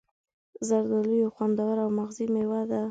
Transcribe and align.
زردآلو 0.67 1.13
یو 1.23 1.31
خوندور 1.35 1.75
او 1.83 1.89
مغذي 1.97 2.25
میوه 2.33 2.61
ده. 2.69 2.79